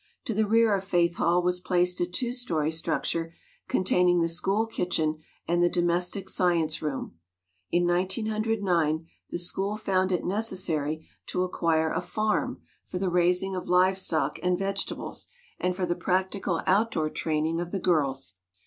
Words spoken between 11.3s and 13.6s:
acquire a farm 76 WOMEN OF ACHIEVEMENT for the raising